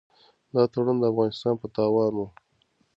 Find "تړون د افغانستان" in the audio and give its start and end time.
0.71-1.53